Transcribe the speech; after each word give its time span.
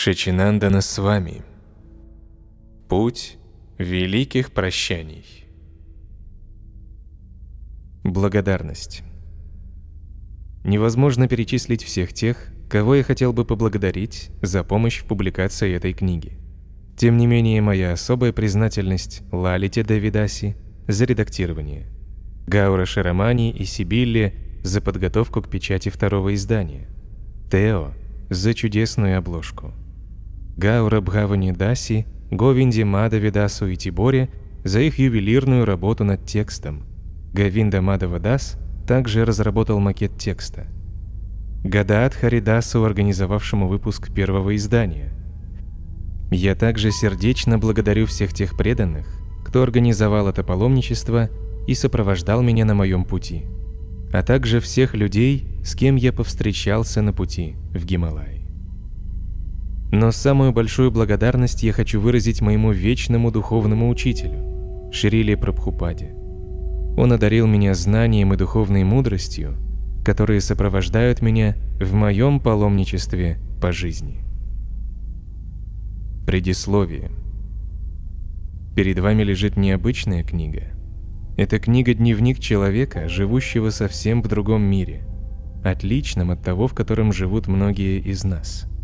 Шачинандана 0.00 0.80
с 0.80 0.96
вами. 0.98 1.42
Путь 2.88 3.36
великих 3.78 4.52
прощаний. 4.52 5.24
Благодарность. 8.04 9.02
Невозможно 10.62 11.26
перечислить 11.26 11.82
всех 11.82 12.12
тех, 12.12 12.46
кого 12.70 12.94
я 12.94 13.02
хотел 13.02 13.32
бы 13.32 13.44
поблагодарить 13.44 14.30
за 14.40 14.62
помощь 14.62 15.00
в 15.00 15.04
публикации 15.04 15.74
этой 15.74 15.94
книги. 15.94 16.38
Тем 16.96 17.16
не 17.16 17.26
менее, 17.26 17.60
моя 17.60 17.90
особая 17.90 18.32
признательность 18.32 19.22
Лалите 19.32 19.82
Давидаси 19.82 20.56
за 20.86 21.06
редактирование, 21.06 21.88
Гаура 22.46 22.86
Шарамани 22.86 23.50
и 23.50 23.64
Сибилле 23.64 24.60
за 24.62 24.80
подготовку 24.80 25.42
к 25.42 25.50
печати 25.50 25.88
второго 25.88 26.36
издания, 26.36 26.88
Тео 27.50 27.94
за 28.30 28.54
чудесную 28.54 29.18
обложку– 29.18 29.72
Гаура 30.58 31.00
Бхавани 31.00 31.52
Даси, 31.52 32.04
Говинди 32.32 32.82
Мадаве 32.82 33.30
Дасу 33.30 33.68
и 33.68 33.76
Тиборе 33.76 34.28
за 34.64 34.80
их 34.80 34.98
ювелирную 34.98 35.64
работу 35.64 36.02
над 36.02 36.26
текстом. 36.26 36.82
Гавинда 37.32 37.80
Мадава 37.80 38.18
Дас 38.18 38.58
также 38.84 39.24
разработал 39.24 39.78
макет 39.78 40.18
текста. 40.18 40.66
Гадаат 41.62 42.14
Харидасу, 42.14 42.84
организовавшему 42.84 43.68
выпуск 43.68 44.12
первого 44.12 44.56
издания. 44.56 45.12
Я 46.32 46.56
также 46.56 46.90
сердечно 46.90 47.58
благодарю 47.58 48.06
всех 48.06 48.34
тех 48.34 48.56
преданных, 48.56 49.06
кто 49.44 49.62
организовал 49.62 50.26
это 50.26 50.42
паломничество 50.42 51.30
и 51.68 51.74
сопровождал 51.74 52.42
меня 52.42 52.64
на 52.64 52.74
моем 52.74 53.04
пути, 53.04 53.44
а 54.12 54.24
также 54.24 54.58
всех 54.58 54.94
людей, 54.94 55.46
с 55.64 55.76
кем 55.76 55.94
я 55.94 56.12
повстречался 56.12 57.00
на 57.00 57.12
пути 57.12 57.54
в 57.72 57.84
Гималай. 57.84 58.37
Но 59.90 60.12
самую 60.12 60.52
большую 60.52 60.90
благодарность 60.90 61.62
я 61.62 61.72
хочу 61.72 62.00
выразить 62.00 62.42
моему 62.42 62.72
вечному 62.72 63.30
духовному 63.30 63.88
учителю, 63.88 64.90
Шриле 64.92 65.36
Прабхупаде. 65.36 66.14
Он 66.98 67.12
одарил 67.12 67.46
меня 67.46 67.74
знанием 67.74 68.34
и 68.34 68.36
духовной 68.36 68.84
мудростью, 68.84 69.56
которые 70.04 70.42
сопровождают 70.42 71.22
меня 71.22 71.56
в 71.80 71.94
моем 71.94 72.38
паломничестве 72.38 73.38
по 73.62 73.72
жизни. 73.72 74.20
Предисловие. 76.26 77.10
Перед 78.76 78.98
вами 78.98 79.22
лежит 79.22 79.56
необычная 79.56 80.22
книга. 80.22 80.64
Это 81.38 81.58
книга-дневник 81.58 82.40
человека, 82.40 83.08
живущего 83.08 83.70
совсем 83.70 84.22
в 84.22 84.28
другом 84.28 84.62
мире, 84.62 85.06
отличном 85.64 86.30
от 86.30 86.42
того, 86.42 86.68
в 86.68 86.74
котором 86.74 87.12
живут 87.12 87.46
многие 87.46 88.00
из 88.00 88.22
нас– 88.24 88.66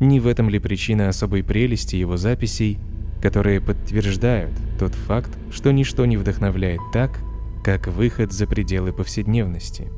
не 0.00 0.20
в 0.20 0.26
этом 0.26 0.48
ли 0.48 0.58
причина 0.58 1.08
особой 1.08 1.42
прелести 1.42 1.96
его 1.96 2.16
записей, 2.16 2.78
которые 3.22 3.60
подтверждают 3.60 4.52
тот 4.78 4.94
факт, 4.94 5.30
что 5.50 5.72
ничто 5.72 6.04
не 6.04 6.16
вдохновляет 6.16 6.80
так, 6.92 7.18
как 7.64 7.86
выход 7.86 8.32
за 8.32 8.46
пределы 8.46 8.92
повседневности. 8.92 9.88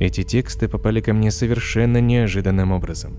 Эти 0.00 0.22
тексты 0.22 0.66
попали 0.66 1.00
ко 1.00 1.12
мне 1.12 1.30
совершенно 1.30 2.00
неожиданным 2.00 2.72
образом. 2.72 3.16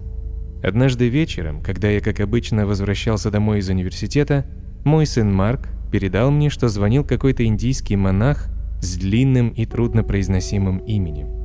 Однажды 0.63 1.09
вечером, 1.09 1.61
когда 1.61 1.89
я, 1.89 2.01
как 2.01 2.19
обычно, 2.19 2.65
возвращался 2.65 3.31
домой 3.31 3.59
из 3.59 3.69
университета, 3.69 4.45
мой 4.83 5.05
сын 5.05 5.33
Марк 5.33 5.69
передал 5.91 6.31
мне, 6.31 6.49
что 6.49 6.69
звонил 6.69 7.03
какой-то 7.03 7.45
индийский 7.45 7.95
монах 7.95 8.47
с 8.81 8.97
длинным 8.97 9.49
и 9.49 9.65
труднопроизносимым 9.65 10.79
именем 10.79 11.41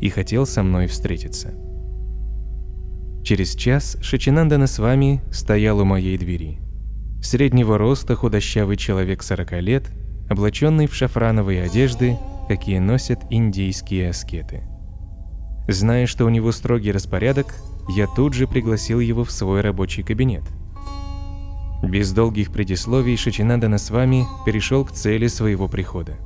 и 0.00 0.08
хотел 0.10 0.46
со 0.46 0.62
мной 0.62 0.86
встретиться. 0.86 1.54
Через 3.24 3.54
час 3.54 3.96
Шачинандана 4.02 4.66
с 4.66 4.78
вами 4.78 5.22
стоял 5.32 5.80
у 5.80 5.84
моей 5.86 6.18
двери. 6.18 6.58
Среднего 7.22 7.78
роста 7.78 8.14
худощавый 8.16 8.76
человек 8.76 9.22
40 9.22 9.62
лет, 9.62 9.90
облаченный 10.28 10.86
в 10.86 10.94
шафрановые 10.94 11.62
одежды, 11.62 12.18
какие 12.48 12.80
носят 12.80 13.20
индийские 13.30 14.10
аскеты. 14.10 14.64
Зная, 15.66 16.06
что 16.06 16.26
у 16.26 16.28
него 16.28 16.52
строгий 16.52 16.92
распорядок, 16.92 17.54
я 17.88 18.06
тут 18.08 18.34
же 18.34 18.46
пригласил 18.46 19.00
его 19.00 19.24
в 19.24 19.30
свой 19.30 19.62
рабочий 19.62 20.02
кабинет. 20.02 20.44
Без 21.82 22.12
долгих 22.12 22.52
предисловий 22.52 23.16
Шачинандана 23.16 23.78
с 23.78 23.88
вами 23.88 24.26
перешел 24.44 24.84
к 24.84 24.92
цели 24.92 25.28
своего 25.28 25.66
прихода. 25.66 26.18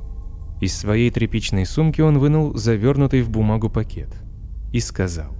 Из 0.59 0.77
своей 0.77 1.11
тряпичной 1.11 1.65
сумки 1.65 2.01
он 2.01 2.19
вынул 2.19 2.57
завернутый 2.57 3.21
в 3.21 3.29
бумагу 3.29 3.69
пакет 3.69 4.13
и 4.73 4.81
сказал 4.81 5.38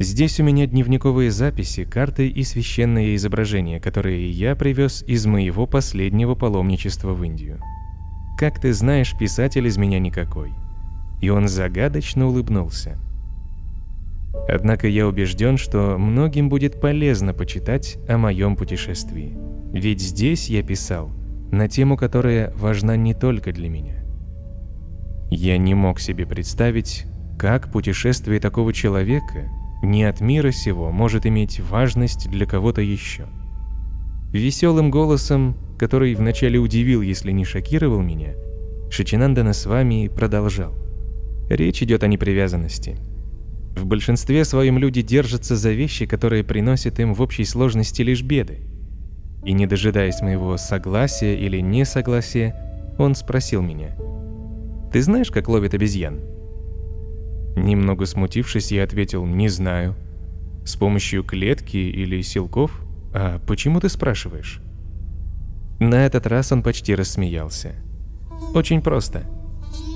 Здесь 0.00 0.38
у 0.38 0.44
меня 0.44 0.66
дневниковые 0.66 1.32
записи, 1.32 1.84
карты 1.84 2.28
и 2.28 2.44
священные 2.44 3.16
изображения, 3.16 3.80
которые 3.80 4.30
я 4.30 4.54
привез 4.54 5.02
из 5.08 5.26
моего 5.26 5.66
последнего 5.66 6.36
паломничества 6.36 7.14
в 7.14 7.24
Индию. 7.24 7.60
Как 8.38 8.60
ты 8.60 8.72
знаешь, 8.72 9.18
писатель 9.18 9.66
из 9.66 9.76
меня 9.76 9.98
никакой. 9.98 10.52
И 11.20 11.30
он 11.30 11.48
загадочно 11.48 12.28
улыбнулся. 12.28 12.96
Однако 14.48 14.86
я 14.86 15.08
убежден, 15.08 15.58
что 15.58 15.98
многим 15.98 16.48
будет 16.48 16.80
полезно 16.80 17.34
почитать 17.34 17.98
о 18.08 18.18
моем 18.18 18.54
путешествии. 18.54 19.36
Ведь 19.72 20.00
здесь 20.00 20.48
я 20.48 20.62
писал 20.62 21.10
на 21.50 21.66
тему, 21.66 21.96
которая 21.96 22.52
важна 22.54 22.94
не 22.94 23.14
только 23.14 23.52
для 23.52 23.68
меня. 23.68 24.04
Я 25.28 25.58
не 25.58 25.74
мог 25.74 25.98
себе 25.98 26.24
представить, 26.24 27.04
как 27.36 27.72
путешествие 27.72 28.38
такого 28.38 28.72
человека 28.72 29.50
не 29.82 30.04
от 30.04 30.20
мира 30.20 30.50
сего 30.50 30.90
может 30.90 31.26
иметь 31.26 31.60
важность 31.60 32.28
для 32.28 32.46
кого-то 32.46 32.80
еще. 32.80 33.26
Веселым 34.32 34.90
голосом, 34.90 35.56
который 35.78 36.14
вначале 36.14 36.58
удивил, 36.58 37.00
если 37.00 37.32
не 37.32 37.44
шокировал 37.44 38.02
меня, 38.02 38.34
Шичинандана 38.90 39.52
с 39.52 39.66
вами 39.66 40.08
продолжал. 40.08 40.74
Речь 41.48 41.82
идет 41.82 42.02
о 42.02 42.08
непривязанности. 42.08 42.96
В 43.76 43.86
большинстве 43.86 44.44
своем 44.44 44.78
люди 44.78 45.02
держатся 45.02 45.56
за 45.56 45.70
вещи, 45.70 46.06
которые 46.06 46.42
приносят 46.42 46.98
им 46.98 47.14
в 47.14 47.22
общей 47.22 47.44
сложности 47.44 48.02
лишь 48.02 48.22
беды. 48.22 48.60
И 49.44 49.52
не 49.52 49.66
дожидаясь 49.66 50.20
моего 50.20 50.56
согласия 50.56 51.38
или 51.38 51.60
несогласия, 51.60 52.54
он 52.98 53.14
спросил 53.14 53.62
меня, 53.62 53.96
«Ты 54.92 55.00
знаешь, 55.00 55.30
как 55.30 55.48
ловят 55.48 55.74
обезьян?» 55.74 56.20
Немного 57.64 58.06
смутившись, 58.06 58.72
я 58.72 58.84
ответил 58.84 59.26
«не 59.26 59.48
знаю». 59.48 59.94
«С 60.64 60.76
помощью 60.76 61.24
клетки 61.24 61.76
или 61.76 62.20
силков? 62.22 62.82
А 63.12 63.40
почему 63.46 63.80
ты 63.80 63.88
спрашиваешь?» 63.88 64.60
На 65.80 66.06
этот 66.06 66.26
раз 66.26 66.52
он 66.52 66.62
почти 66.62 66.94
рассмеялся. 66.94 67.74
«Очень 68.54 68.82
просто. 68.82 69.22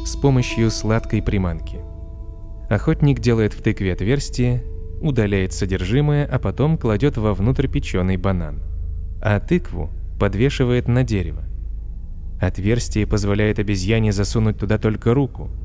С 0.05 0.17
помощью 0.17 0.71
сладкой 0.71 1.23
приманки. 1.23 1.79
Охотник 2.71 3.21
делает 3.21 3.53
в 3.53 3.63
тыкве 3.63 3.93
отверстие, 3.93 4.65
удаляет 5.01 5.53
содержимое, 5.53 6.27
а 6.27 6.39
потом 6.39 6.79
кладет 6.79 7.17
вовнутрь 7.17 7.69
печеный 7.69 8.17
банан. 8.17 8.63
А 9.21 9.41
тыкву 9.41 9.91
подвешивает 10.19 10.89
на 10.89 11.05
дерево. 11.05 11.45
Отверстие 12.41 13.07
позволяет 13.07 13.59
обезьяне 13.59 14.11
засунуть 14.13 14.59
туда 14.59 14.79
только 14.79 15.15
руку– 15.15 15.51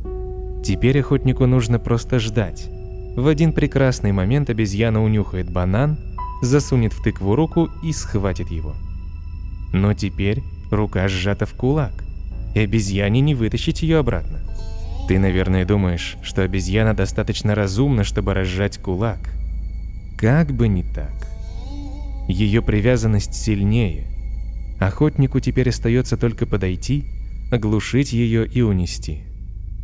Теперь 0.68 1.00
охотнику 1.00 1.46
нужно 1.46 1.80
просто 1.80 2.20
ждать. 2.20 2.68
В 3.16 3.28
один 3.28 3.54
прекрасный 3.54 4.12
момент 4.12 4.50
обезьяна 4.50 5.02
унюхает 5.02 5.50
банан, 5.50 5.98
засунет 6.42 6.92
в 6.92 7.02
тыкву 7.02 7.38
руку 7.38 7.70
и 7.82 7.94
схватит 7.94 8.52
его. 8.52 8.76
Но 9.72 9.94
теперь 9.94 10.44
рука 10.70 11.08
сжата 11.08 11.46
в 11.46 11.54
кулак, 11.54 12.04
и 12.54 12.60
обезьяне 12.60 13.22
не 13.22 13.34
вытащить 13.34 13.82
ее 13.82 14.00
обратно. 14.00 14.42
Ты, 15.08 15.20
наверное, 15.20 15.64
думаешь, 15.64 16.18
что 16.22 16.42
обезьяна 16.42 16.94
достаточно 16.94 17.56
разумна, 17.56 18.04
чтобы 18.04 18.34
разжать 18.34 18.78
кулак. 18.78 19.22
Как 20.18 20.52
бы 20.52 20.68
не 20.68 20.84
так. 20.84 21.30
Ее 22.28 22.62
привязанность 22.62 23.36
сильнее. 23.36 24.06
Охотнику 24.82 25.40
теперь 25.40 25.70
остается 25.70 26.18
только 26.18 26.46
подойти, 26.46 27.06
оглушить 27.54 28.12
ее 28.12 28.46
и 28.46 28.62
унести. 28.62 29.28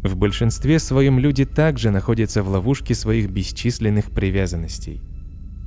В 0.03 0.17
большинстве 0.17 0.79
своем 0.79 1.17
люди 1.17 1.45
также 1.45 1.89
находятся 1.89 2.43
в 2.43 2.49
ловушке 2.49 2.93
своих 2.93 3.29
бесчисленных 3.29 4.11
привязанностей 4.11 5.01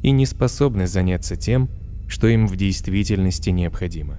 и 0.02 0.10
не 0.10 0.26
способны 0.26 0.86
заняться 0.86 1.36
тем, 1.36 1.70
что 2.06 2.26
им 2.28 2.46
в 2.46 2.54
действительности 2.54 3.48
необходимо. 3.48 4.18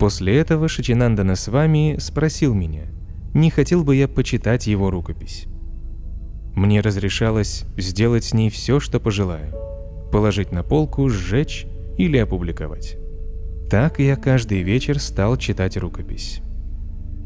После 0.00 0.38
этого 0.38 0.66
Шичинандана 0.66 1.36
с 1.36 1.48
вами 1.48 1.96
спросил 2.00 2.54
меня, 2.54 2.84
не 3.34 3.50
хотел 3.50 3.84
бы 3.84 3.96
я 3.96 4.08
почитать 4.08 4.66
его 4.66 4.90
рукопись. 4.90 5.44
Мне 6.54 6.80
разрешалось 6.80 7.64
сделать 7.76 8.24
с 8.24 8.32
ней 8.32 8.48
все, 8.48 8.80
что 8.80 8.98
пожелаю, 8.98 9.54
положить 10.10 10.52
на 10.52 10.62
полку, 10.62 11.08
сжечь 11.10 11.66
или 11.98 12.16
опубликовать. 12.16 12.96
Так 13.70 14.00
я 14.00 14.16
каждый 14.16 14.62
вечер 14.62 14.98
стал 14.98 15.36
читать 15.36 15.76
рукопись. 15.76 16.40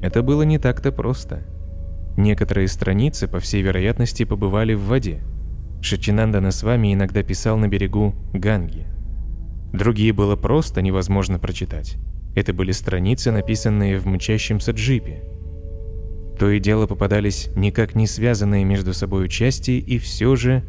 Это 0.03 0.23
было 0.23 0.43
не 0.43 0.59
так-то 0.59 0.91
просто– 0.91 1.47
Некоторые 2.17 2.69
страницы, 2.69 3.29
по 3.29 3.41
всей 3.41 3.63
вероятности, 3.63 4.25
побывали 4.25 4.75
в 4.75 4.85
воде. 4.85 5.21
Шачинандана 5.83 6.51
с 6.51 6.63
вами 6.63 6.95
иногда 6.95 7.23
писал 7.23 7.59
на 7.59 7.69
берегу 7.69 8.15
Ганги. 8.33 8.87
Другие 9.73 10.13
было 10.13 10.37
просто 10.37 10.81
невозможно 10.81 11.39
прочитать. 11.39 11.97
Это 12.35 12.55
были 12.55 12.73
страницы, 12.73 13.31
написанные 13.31 13.99
в 13.99 14.07
мчащемся 14.07 14.73
джипе. 14.73 15.23
То 16.39 16.51
и 16.51 16.59
дело 16.59 16.87
попадались 16.87 17.49
никак 17.55 17.95
не 17.95 18.07
связанные 18.07 18.65
между 18.65 18.95
собой 18.95 19.29
части, 19.29 19.73
и 19.73 19.99
все 19.99 20.37
же 20.37 20.63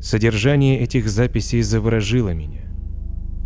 содержание 0.00 0.80
этих 0.80 1.08
записей 1.08 1.62
заворожило 1.62 2.30
меня. 2.30 2.62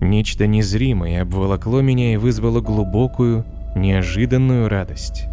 Нечто 0.01 0.47
незримое 0.47 1.23
обволокло 1.23 1.81
меня 1.81 2.15
и 2.15 2.17
вызвало 2.17 2.61
глубокую, 2.61 3.45
неожиданную 3.77 4.69
радость. 4.69 5.27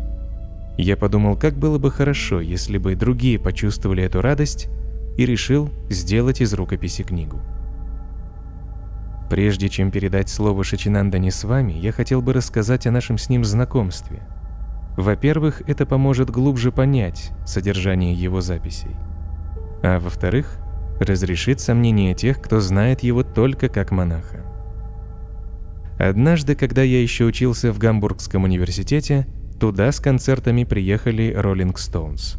Я 0.81 0.95
подумал, 0.95 1.35
как 1.35 1.57
было 1.57 1.77
бы 1.77 1.91
хорошо, 1.91 2.39
если 2.39 2.77
бы 2.77 2.95
другие 2.95 3.37
почувствовали 3.37 4.01
эту 4.01 4.21
радость, 4.21 4.69
и 5.17 5.25
решил 5.25 5.69
сделать 5.89 6.39
из 6.39 6.53
рукописи 6.53 7.03
книгу. 7.03 7.41
Прежде 9.29 9.67
чем 9.67 9.91
передать 9.91 10.29
слово 10.29 10.63
Шачинандане 10.63 11.31
с 11.31 11.43
вами, 11.43 11.73
я 11.73 11.91
хотел 11.91 12.21
бы 12.21 12.31
рассказать 12.31 12.87
о 12.87 12.91
нашем 12.91 13.17
с 13.17 13.27
ним 13.27 13.43
знакомстве. 13.43 14.21
Во-первых, 14.95 15.63
это 15.67 15.85
поможет 15.85 16.29
глубже 16.29 16.71
понять 16.71 17.31
содержание 17.45 18.13
его 18.13 18.39
записей. 18.39 18.95
А 19.83 19.99
во-вторых, 19.99 20.59
разрешит 21.01 21.59
сомнения 21.59 22.13
тех, 22.13 22.41
кто 22.41 22.61
знает 22.61 23.03
его 23.03 23.23
только 23.23 23.67
как 23.67 23.91
монаха. 23.91 24.45
Однажды, 25.97 26.55
когда 26.55 26.83
я 26.83 27.01
еще 27.01 27.25
учился 27.25 27.73
в 27.73 27.79
Гамбургском 27.79 28.45
университете, 28.45 29.27
туда 29.59 29.91
с 29.91 29.99
концертами 29.99 30.63
приехали 30.63 31.33
Роллинг 31.35 31.77
Стоунс. 31.77 32.37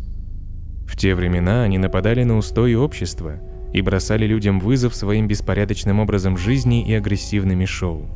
В 0.86 0.96
те 0.96 1.14
времена 1.14 1.62
они 1.62 1.78
нападали 1.78 2.24
на 2.24 2.36
устои 2.36 2.74
общества– 2.74 3.40
и 3.72 3.82
бросали 3.82 4.26
людям 4.26 4.60
вызов 4.60 4.94
своим 4.94 5.28
беспорядочным 5.28 6.00
образом 6.00 6.36
жизни 6.36 6.86
и 6.86 6.94
агрессивными 6.94 7.64
шоу. 7.64 8.08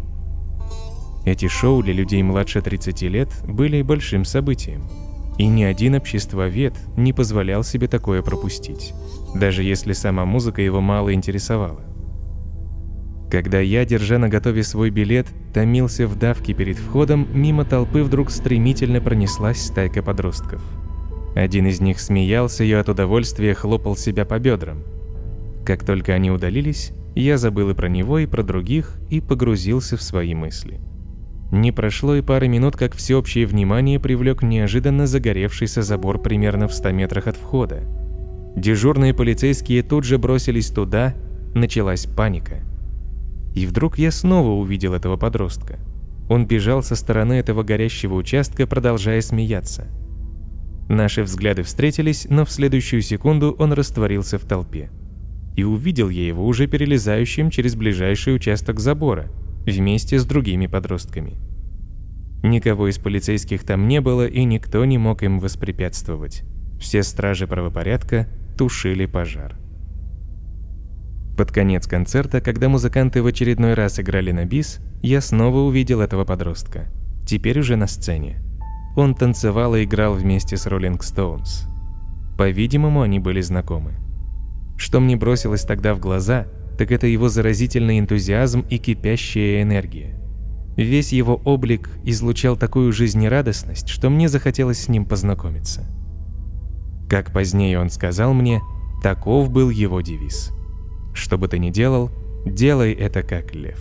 Эти 1.25 1.49
шоу 1.49 1.83
для 1.83 1.95
людей 1.95 2.23
младше 2.23 2.61
30 2.61 3.03
лет 3.03 3.29
были 3.47 3.83
большим 3.83 4.25
событием, 4.25 4.83
и 5.39 5.47
ни 5.47 5.62
один 5.62 5.95
обществовед 5.95 6.75
не 6.97 7.12
позволял 7.12 7.65
себе 7.65 7.89
такое 7.89 8.23
пропустить, 8.23 8.93
даже 9.35 9.62
если 9.62 9.93
сама 9.93 10.25
музыка 10.25 10.61
его 10.61 10.81
мало 10.81 11.15
интересовала. 11.15 11.81
Когда 13.35 13.59
я, 13.59 13.85
держа 13.85 14.19
на 14.19 14.29
готове 14.29 14.63
свой 14.63 14.91
билет, 14.91 15.27
томился 15.53 16.07
в 16.07 16.17
давке 16.17 16.55
перед 16.55 16.79
входом, 16.79 17.27
мимо 17.35 17.65
толпы 17.65 18.03
вдруг 18.03 18.31
стремительно 18.31 19.01
пронеслась 19.01 19.61
стайка 19.61 20.03
подростков. 20.03 20.63
Один 21.35 21.67
из 21.67 21.81
них 21.81 21.99
смеялся 21.99 22.63
и 22.63 22.73
от 22.73 22.89
удовольствия 22.89 23.55
хлопал 23.55 23.97
себя 23.97 24.25
по 24.25 24.39
бедрам– 24.39 24.83
как 25.65 25.83
только 25.83 26.13
они 26.13 26.31
удалились, 26.31 26.93
я 27.15 27.39
забыл 27.39 27.71
и 27.71 27.75
про 27.75 27.89
него, 27.89 28.19
и 28.19 28.27
про 28.27 28.43
других, 28.43 28.99
и 29.09 29.23
погрузился 29.23 29.97
в 29.97 30.03
свои 30.03 30.35
мысли. 30.35 30.79
Не 31.53 31.73
прошло 31.73 32.17
и 32.17 32.21
пары 32.21 32.49
минут, 32.49 32.77
как 32.77 32.95
всеобщее 32.95 33.47
внимание 33.47 33.99
привлек 33.99 34.43
неожиданно 34.43 35.07
загоревшийся 35.07 35.83
забор 35.83 36.21
примерно 36.21 36.69
в 36.69 36.75
100 36.75 36.91
метрах 36.91 37.29
от 37.29 37.37
входа. 37.37 37.81
Дежурные 38.57 39.15
полицейские 39.15 39.83
тут 39.83 40.05
же 40.05 40.19
бросились 40.19 40.69
туда, 40.69 41.15
началась 41.55 42.05
паника. 42.05 42.63
И 43.55 43.67
вдруг 43.67 43.99
я 43.99 44.11
снова 44.11 44.51
увидел 44.51 44.95
этого 44.95 45.17
подростка. 45.17 45.79
Он 46.29 46.47
бежал 46.47 46.83
со 46.83 46.97
стороны 46.97 47.35
этого 47.35 47.62
горящего 47.62 48.15
участка, 48.15 48.67
продолжая 48.67 49.21
смеяться. 49.21 49.87
Наши 50.89 51.23
взгляды 51.23 51.62
встретились, 51.62 52.27
но 52.29 52.45
в 52.45 52.51
следующую 52.51 53.03
секунду 53.03 53.55
он 53.59 53.73
растворился 53.73 54.39
в 54.39 54.45
толпе 54.45 54.91
и 55.56 55.62
увидел 55.62 56.09
я 56.09 56.27
его 56.27 56.47
уже 56.47 56.67
перелезающим 56.67 57.51
через 57.51 57.77
ближайший 57.77 58.35
участок 58.35 58.81
забора, 58.81 59.31
вместе 59.65 60.19
с 60.19 60.25
другими 60.25 60.67
подростками. 60.67 61.35
Никого 62.43 62.89
из 62.89 62.99
полицейских 62.99 63.65
там 63.65 63.89
не 63.89 64.01
было, 64.01 64.27
и 64.27 64.45
никто 64.45 64.85
не 64.85 64.99
мог 64.99 65.23
им 65.23 65.39
воспрепятствовать. 65.41 66.43
Все 66.79 67.03
стражи 67.03 67.47
правопорядка 67.47 68.29
тушили 68.59 69.06
пожар. 69.06 69.56
Под 71.37 71.51
конец 71.51 71.87
концерта, 71.89 72.41
когда 72.41 72.69
музыканты 72.69 73.21
в 73.23 73.27
очередной 73.27 73.75
раз 73.75 73.99
играли 73.99 74.31
на 74.31 74.45
бис, 74.45 74.81
я 75.03 75.21
снова 75.21 75.59
увидел 75.59 76.01
этого 76.01 76.25
подростка. 76.25 76.87
Теперь 77.27 77.59
уже 77.59 77.75
на 77.75 77.89
сцене. 77.89 78.41
Он 78.97 79.15
танцевал 79.15 79.75
и 79.75 79.83
играл 79.85 80.15
вместе 80.15 80.57
с 80.57 80.67
Роллинг 80.67 81.03
Стоунс. 81.03 81.67
По-видимому, 82.39 83.03
они 83.03 83.19
были 83.19 83.41
знакомы. 83.41 83.95
Что 84.77 85.01
мне 85.01 85.17
бросилось 85.17 85.65
тогда 85.65 85.95
в 85.95 85.99
глаза, 85.99 86.47
так 86.79 86.93
это 86.93 87.07
его 87.09 87.29
заразительный 87.29 87.99
энтузиазм 87.99 88.65
и 88.71 88.79
кипящая 88.79 89.63
энергия. 89.63 90.21
Весь 90.77 91.13
его 91.13 91.41
облик 91.45 91.91
излучал 92.05 92.57
такую 92.57 92.93
жизнерадостность, 92.93 93.89
что 93.89 94.11
мне 94.11 94.29
захотелось 94.29 94.83
с 94.83 94.89
ним 94.89 95.05
познакомиться. 95.05 95.87
Как 97.09 97.33
позднее 97.33 97.79
он 97.79 97.91
сказал 97.91 98.35
мне, 98.35 98.61
таков 99.03 99.51
был 99.51 99.71
его 99.71 100.01
девиз. 100.01 100.53
Что 101.15 101.39
бы 101.39 101.49
ты 101.49 101.59
ни 101.59 101.71
делал, 101.71 102.11
делай 102.45 102.93
это 102.93 103.23
как 103.23 103.55
лев. 103.55 103.81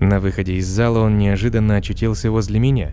На 0.00 0.20
выходе 0.20 0.54
из 0.54 0.66
зала 0.66 1.00
он 1.00 1.18
неожиданно 1.18 1.76
очутился 1.76 2.30
возле 2.30 2.58
меня. 2.58 2.92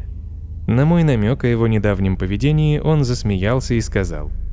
На 0.67 0.85
мой 0.85 1.03
намек 1.03 1.45
о 1.45 1.47
его 1.47 1.67
недавнем 1.67 2.17
поведении 2.17 2.79
он 2.79 3.05
засмеялся 3.05 3.75
и 3.75 3.81
сказал– 3.81 4.29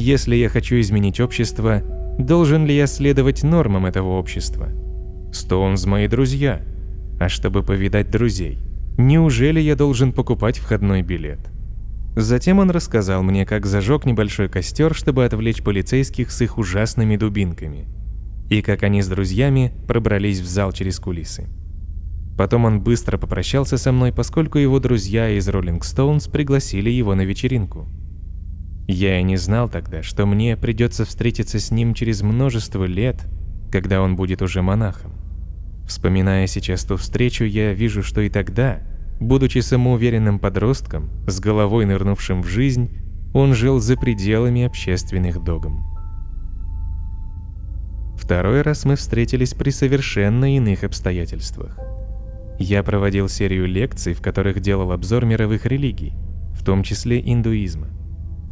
если 0.00 0.36
я 0.36 0.48
хочу 0.48 0.78
изменить 0.78 1.18
общество, 1.18 1.82
должен 2.20 2.66
ли 2.66 2.76
я 2.76 2.86
следовать 2.86 3.42
нормам 3.42 3.84
этого 3.84 4.10
общества? 4.10 4.68
Стоунс 5.32 5.86
мои 5.86 6.06
друзья. 6.06 6.62
А 7.18 7.28
чтобы 7.28 7.64
повидать 7.64 8.08
друзей, 8.08 8.60
неужели 8.96 9.58
я 9.58 9.74
должен 9.74 10.12
покупать 10.12 10.58
входной 10.58 11.02
билет? 11.02 11.40
Затем 12.16 12.58
он 12.58 12.70
рассказал 12.70 13.22
мне, 13.22 13.46
как 13.46 13.66
зажег 13.66 14.04
небольшой 14.04 14.48
костер, 14.48 14.94
чтобы 14.94 15.24
отвлечь 15.24 15.62
полицейских 15.62 16.30
с 16.30 16.40
их 16.40 16.58
ужасными 16.58 17.16
дубинками, 17.16 17.86
и 18.50 18.62
как 18.62 18.82
они 18.82 19.02
с 19.02 19.08
друзьями 19.08 19.72
пробрались 19.86 20.40
в 20.40 20.46
зал 20.46 20.72
через 20.72 20.98
кулисы. 20.98 21.48
Потом 22.36 22.64
он 22.64 22.80
быстро 22.80 23.18
попрощался 23.18 23.78
со 23.78 23.90
мной, 23.90 24.12
поскольку 24.12 24.58
его 24.58 24.78
друзья 24.78 25.28
из 25.28 25.48
Rolling 25.48 25.80
Stones 25.80 26.30
пригласили 26.30 26.88
его 26.88 27.14
на 27.14 27.22
вечеринку. 27.22 27.88
Я 28.86 29.20
и 29.20 29.22
не 29.22 29.36
знал 29.36 29.68
тогда, 29.68 30.02
что 30.02 30.24
мне 30.24 30.56
придется 30.56 31.04
встретиться 31.04 31.58
с 31.58 31.70
ним 31.70 31.94
через 31.94 32.22
множество 32.22 32.84
лет, 32.84 33.26
когда 33.70 34.00
он 34.00 34.16
будет 34.16 34.40
уже 34.40 34.62
монахом. 34.62 35.12
Вспоминая 35.86 36.46
сейчас 36.46 36.84
ту 36.84 36.96
встречу, 36.96 37.44
я 37.44 37.74
вижу, 37.74 38.02
что 38.02 38.20
и 38.20 38.30
тогда, 38.30 38.80
будучи 39.20 39.58
самоуверенным 39.58 40.38
подростком, 40.38 41.10
с 41.26 41.40
головой 41.40 41.84
нырнувшим 41.84 42.42
в 42.42 42.46
жизнь, 42.46 42.90
он 43.34 43.54
жил 43.54 43.80
за 43.80 43.96
пределами 43.96 44.64
общественных 44.64 45.42
догм. 45.42 45.84
Второй 48.16 48.62
раз 48.62 48.84
мы 48.84 48.96
встретились 48.96 49.54
при 49.54 49.70
совершенно 49.70 50.56
иных 50.56 50.84
обстоятельствах. 50.84 51.78
Я 52.58 52.82
проводил 52.82 53.28
серию 53.28 53.66
лекций, 53.66 54.14
в 54.14 54.20
которых 54.20 54.60
делал 54.60 54.92
обзор 54.92 55.24
мировых 55.24 55.64
религий, 55.66 56.12
в 56.52 56.64
том 56.64 56.82
числе 56.82 57.20
индуизма. 57.20 57.86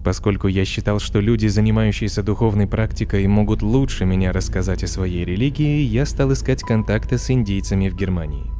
Поскольку 0.04 0.46
я 0.46 0.64
считал, 0.64 1.00
что 1.00 1.18
люди, 1.18 1.48
занимающиеся 1.48 2.22
духовной 2.22 2.68
практикой, 2.68 3.26
могут 3.26 3.62
лучше 3.62 4.04
меня 4.04 4.32
рассказать 4.32 4.84
о 4.84 4.86
своей 4.86 5.24
религии, 5.24 5.80
я 5.80 6.06
стал 6.06 6.32
искать 6.32 6.62
контакты 6.62 7.18
с 7.18 7.28
индийцами 7.28 7.88
в 7.88 7.96
Германии. 7.96 8.55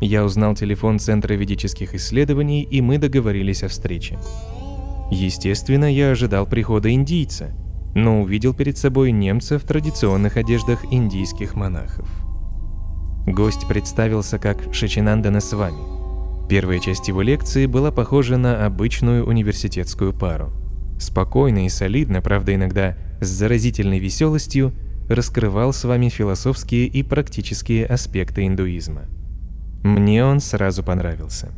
Я 0.00 0.24
узнал 0.24 0.54
телефон 0.54 0.98
Центра 0.98 1.34
ведических 1.34 1.94
исследований, 1.94 2.62
и 2.62 2.80
мы 2.80 2.98
договорились 2.98 3.62
о 3.62 3.68
встрече. 3.68 4.18
Естественно, 5.10 5.92
я 5.92 6.12
ожидал 6.12 6.46
прихода 6.46 6.90
индийца, 6.92 7.52
но 7.94 8.22
увидел 8.22 8.54
перед 8.54 8.78
собой 8.78 9.12
немца 9.12 9.58
в 9.58 9.64
традиционных 9.64 10.36
одеждах 10.36 10.84
индийских 10.90 11.54
монахов. 11.54 12.08
Гость 13.26 13.68
представился 13.68 14.38
как 14.38 14.72
Шачинандана 14.72 15.40
с 15.40 15.52
вами. 15.52 16.48
Первая 16.48 16.78
часть 16.80 17.08
его 17.08 17.22
лекции 17.22 17.66
была 17.66 17.92
похожа 17.92 18.36
на 18.36 18.64
обычную 18.64 19.26
университетскую 19.26 20.12
пару– 20.12 20.52
спокойно 21.00 21.66
и 21.66 21.68
солидно, 21.68 22.20
правда 22.20 22.54
иногда 22.54 22.96
с 23.20 23.26
заразительной 23.26 23.98
веселостью, 23.98 24.72
раскрывал 25.08 25.72
с 25.72 25.84
вами 25.84 26.08
философские 26.08 26.86
и 26.86 27.02
практические 27.02 27.86
аспекты 27.86 28.46
индуизма. 28.46 29.06
Мне 29.82 30.24
он 30.24 30.40
сразу 30.40 30.82
понравился. 30.82 31.48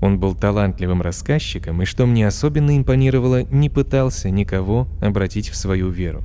Он 0.00 0.18
был 0.18 0.34
талантливым 0.34 1.02
рассказчиком, 1.02 1.82
и 1.82 1.84
что 1.84 2.06
мне 2.06 2.26
особенно 2.26 2.76
импонировало, 2.76 3.42
не 3.44 3.68
пытался 3.68 4.30
никого 4.30 4.88
обратить 5.00 5.48
в 5.48 5.56
свою 5.56 5.90
веру. 5.90 6.22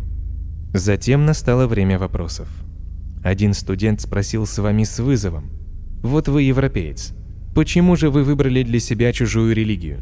Затем 0.73 1.25
настало 1.25 1.67
время 1.67 1.99
вопросов. 1.99 2.47
Один 3.23 3.53
студент 3.53 4.01
спросил 4.01 4.45
с 4.45 4.57
вами 4.57 4.83
с 4.83 4.99
вызовом. 4.99 5.49
«Вот 6.01 6.27
вы 6.27 6.43
европеец. 6.43 7.13
Почему 7.55 7.95
же 7.95 8.09
вы 8.09 8.23
выбрали 8.23 8.63
для 8.63 8.79
себя 8.79 9.11
чужую 9.13 9.55
религию?» 9.55 9.99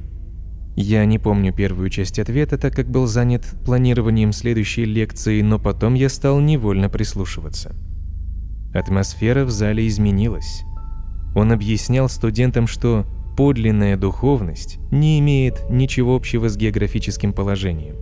Я 0.76 1.06
не 1.06 1.20
помню 1.20 1.54
первую 1.54 1.90
часть 1.90 2.18
ответа, 2.18 2.58
так 2.58 2.74
как 2.74 2.90
был 2.90 3.06
занят 3.06 3.46
планированием 3.66 4.32
следующей 4.32 4.86
лекции, 4.86 5.42
но 5.42 5.60
потом 5.60 5.96
я 5.96 6.08
стал 6.08 6.40
невольно 6.40 6.90
прислушиваться. 6.90 7.76
Атмосфера 8.74 9.44
в 9.44 9.52
зале 9.52 9.86
изменилась. 9.88 10.64
Он 11.36 11.52
объяснял 11.52 12.10
студентам, 12.10 12.68
что 12.68 13.06
подлинная 13.38 13.98
духовность 13.98 14.80
не 14.92 15.20
имеет 15.20 15.70
ничего 15.70 16.16
общего 16.16 16.50
с 16.50 16.58
географическим 16.58 17.34
положением, 17.34 17.96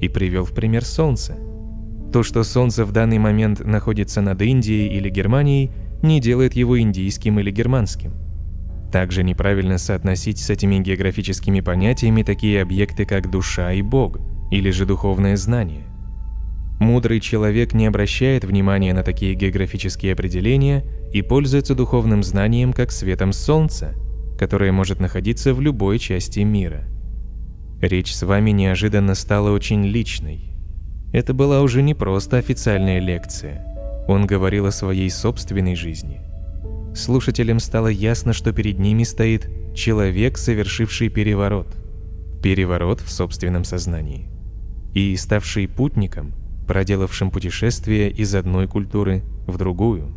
и 0.00 0.08
привел 0.08 0.44
в 0.44 0.52
пример 0.52 0.84
Солнце. 0.84 1.36
То, 2.12 2.22
что 2.22 2.42
Солнце 2.42 2.84
в 2.84 2.92
данный 2.92 3.18
момент 3.18 3.64
находится 3.64 4.20
над 4.20 4.40
Индией 4.42 4.88
или 4.96 5.10
Германией, 5.10 5.70
не 6.02 6.20
делает 6.20 6.54
его 6.54 6.80
индийским 6.80 7.38
или 7.38 7.50
германским. 7.50 8.14
Также 8.90 9.22
неправильно 9.22 9.78
соотносить 9.78 10.38
с 10.38 10.50
этими 10.50 10.78
географическими 10.78 11.60
понятиями 11.60 12.22
такие 12.22 12.62
объекты, 12.62 13.04
как 13.04 13.30
душа 13.30 13.72
и 13.72 13.82
Бог, 13.82 14.18
или 14.50 14.70
же 14.70 14.86
духовное 14.86 15.36
знание. 15.36 15.89
Мудрый 16.80 17.20
человек 17.20 17.72
не 17.72 17.86
обращает 17.86 18.44
внимания 18.44 18.92
на 18.92 19.04
такие 19.04 19.34
географические 19.34 20.14
определения 20.14 20.84
и 21.12 21.22
пользуется 21.22 21.76
духовным 21.76 22.24
знанием 22.24 22.72
как 22.72 22.90
светом 22.90 23.32
солнца, 23.32 23.94
которое 24.38 24.72
может 24.72 24.98
находиться 24.98 25.54
в 25.54 25.60
любой 25.60 26.00
части 26.00 26.40
мира. 26.40 26.88
Речь 27.80 28.12
с 28.12 28.22
вами 28.24 28.50
неожиданно 28.50 29.14
стала 29.14 29.52
очень 29.52 29.84
личной. 29.84 30.56
Это 31.12 31.34
была 31.34 31.60
уже 31.62 31.82
не 31.82 31.94
просто 31.94 32.38
официальная 32.38 32.98
лекция. 32.98 33.64
Он 34.08 34.26
говорил 34.26 34.66
о 34.66 34.72
своей 34.72 35.10
собственной 35.10 35.76
жизни– 35.76 36.20
слушателям 36.94 37.60
стало 37.60 37.88
ясно, 37.88 38.32
что 38.32 38.52
перед 38.52 38.78
ними 38.78 39.04
стоит 39.04 39.48
человек, 39.74 40.38
совершивший 40.38 41.08
переворот. 41.08 41.76
Переворот 42.42 43.00
в 43.00 43.10
собственном 43.10 43.64
сознании. 43.64 44.28
И 44.94 45.16
ставший 45.16 45.68
путником, 45.68 46.34
проделавшим 46.70 47.32
путешествие 47.32 48.10
из 48.10 48.32
одной 48.36 48.68
культуры 48.68 49.24
в 49.48 49.58
другую. 49.58 50.14